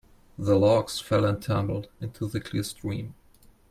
The 0.39 0.55
logs 0.55 0.99
fell 0.99 1.25
and 1.25 1.39
tumbled 1.39 1.87
into 1.99 2.25
the 2.27 2.41
clear 2.41 2.63
stream. 2.63 3.13